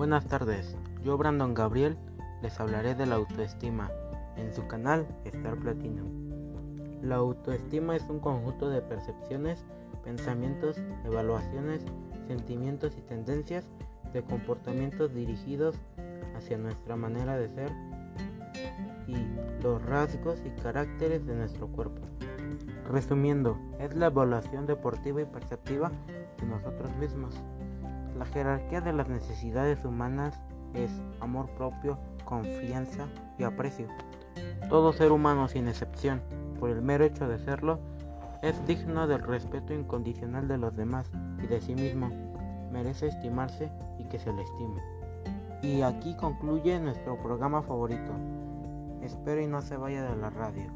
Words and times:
Buenas 0.00 0.24
tardes, 0.24 0.74
yo 1.04 1.18
Brandon 1.18 1.52
Gabriel 1.52 1.98
les 2.40 2.58
hablaré 2.58 2.94
de 2.94 3.04
la 3.04 3.16
autoestima 3.16 3.90
en 4.34 4.50
su 4.50 4.66
canal 4.66 5.06
Star 5.26 5.56
Platinum. 5.58 6.06
La 7.02 7.16
autoestima 7.16 7.96
es 7.96 8.08
un 8.08 8.18
conjunto 8.18 8.70
de 8.70 8.80
percepciones, 8.80 9.62
pensamientos, 10.02 10.78
evaluaciones, 11.04 11.84
sentimientos 12.28 12.96
y 12.96 13.02
tendencias 13.02 13.68
de 14.14 14.22
comportamientos 14.22 15.12
dirigidos 15.12 15.76
hacia 16.34 16.56
nuestra 16.56 16.96
manera 16.96 17.36
de 17.36 17.50
ser 17.50 17.70
y 19.06 19.62
los 19.62 19.84
rasgos 19.84 20.40
y 20.46 20.62
caracteres 20.62 21.26
de 21.26 21.34
nuestro 21.34 21.68
cuerpo. 21.68 22.00
Resumiendo, 22.90 23.58
es 23.78 23.94
la 23.94 24.06
evaluación 24.06 24.64
deportiva 24.64 25.20
y 25.20 25.26
perceptiva 25.26 25.92
de 26.40 26.46
nosotros 26.46 26.90
mismos. 26.96 27.34
La 28.20 28.26
jerarquía 28.26 28.82
de 28.82 28.92
las 28.92 29.08
necesidades 29.08 29.82
humanas 29.82 30.38
es 30.74 30.90
amor 31.20 31.48
propio, 31.56 31.98
confianza 32.26 33.08
y 33.38 33.44
aprecio. 33.44 33.88
Todo 34.68 34.92
ser 34.92 35.10
humano 35.10 35.48
sin 35.48 35.68
excepción, 35.68 36.20
por 36.58 36.68
el 36.68 36.82
mero 36.82 37.04
hecho 37.04 37.26
de 37.26 37.38
serlo, 37.38 37.80
es 38.42 38.62
digno 38.66 39.06
del 39.06 39.22
respeto 39.22 39.72
incondicional 39.72 40.48
de 40.48 40.58
los 40.58 40.76
demás 40.76 41.10
y 41.42 41.46
de 41.46 41.62
sí 41.62 41.74
mismo. 41.74 42.10
Merece 42.70 43.06
estimarse 43.06 43.72
y 43.98 44.04
que 44.04 44.18
se 44.18 44.34
le 44.34 44.42
estime. 44.42 44.82
Y 45.62 45.80
aquí 45.80 46.14
concluye 46.14 46.78
nuestro 46.78 47.16
programa 47.22 47.62
favorito. 47.62 48.12
Espero 49.00 49.40
y 49.40 49.46
no 49.46 49.62
se 49.62 49.78
vaya 49.78 50.02
de 50.02 50.16
la 50.16 50.28
radio. 50.28 50.70